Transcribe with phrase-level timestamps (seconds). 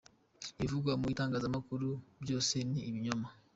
[0.57, 1.87] Ibivugwa mu itangazamakuru
[2.23, 3.29] byose ni ibinyoma.”